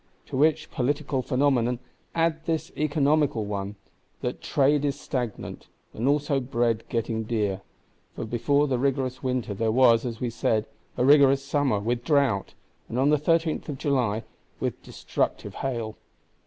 [0.29, 1.77] To which political phenomena
[2.15, 3.75] add this economical one,
[4.21, 7.61] that Trade is stagnant, and also Bread getting dear;
[8.15, 10.65] for before the rigorous winter there was, as we said,
[10.97, 12.55] a rigorous summer, with drought,
[12.89, 14.23] and on the 13th of July
[14.59, 15.95] with destructive hail.